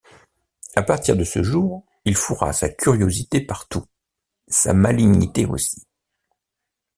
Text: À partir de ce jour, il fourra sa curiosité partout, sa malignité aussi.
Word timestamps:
À 0.75 0.81
partir 0.81 1.15
de 1.15 1.23
ce 1.23 1.43
jour, 1.43 1.85
il 2.05 2.15
fourra 2.15 2.53
sa 2.53 2.69
curiosité 2.69 3.39
partout, 3.39 3.85
sa 4.47 4.73
malignité 4.73 5.45
aussi. 5.45 5.85